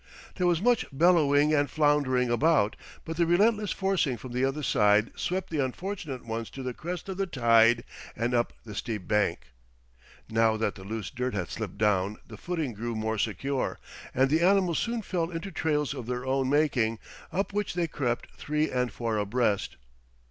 There 0.37 0.47
was 0.47 0.63
much 0.63 0.83
bellowing 0.91 1.53
and 1.53 1.69
floundering 1.69 2.31
about, 2.31 2.75
but 3.05 3.17
the 3.17 3.27
relentless 3.27 3.71
forcing 3.71 4.17
from 4.17 4.31
the 4.31 4.43
other 4.43 4.63
side 4.63 5.11
swept 5.15 5.51
the 5.51 5.63
unfortunate 5.63 6.25
ones 6.25 6.49
to 6.49 6.63
the 6.63 6.73
crest 6.73 7.07
of 7.07 7.17
the 7.17 7.27
tide 7.27 7.83
and 8.15 8.33
up 8.33 8.51
the 8.65 8.73
steep 8.73 9.07
bank. 9.07 9.49
Now 10.27 10.57
that 10.57 10.73
the 10.73 10.83
loose 10.83 11.11
dirt 11.11 11.35
had 11.35 11.49
slipped 11.51 11.77
down 11.77 12.17
the 12.27 12.35
footing 12.35 12.73
grew 12.73 12.95
more 12.95 13.19
secure, 13.19 13.77
and 14.11 14.31
the 14.31 14.41
animals 14.41 14.79
soon 14.79 15.03
fell 15.03 15.29
into 15.29 15.51
trails 15.51 15.93
of 15.93 16.07
their 16.07 16.25
own 16.25 16.49
making, 16.49 16.97
up 17.31 17.53
which 17.53 17.75
they 17.75 17.85
crept 17.87 18.31
three 18.39 18.71
and 18.71 18.91
four 18.91 19.19
abreast. 19.19 19.77